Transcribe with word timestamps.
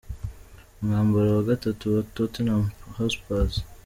Umwambaro 0.79 1.29
wa 1.37 1.43
gatatu 1.51 1.83
wa 1.95 2.01
Tottenham 2.15 2.63
Hotspur 2.95 3.47